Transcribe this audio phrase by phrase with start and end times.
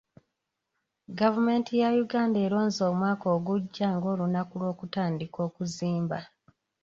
[1.19, 6.19] Gavumenti ya Uganda eronze omwaka ogujja nga olunaku lw'okutandika okuzimba.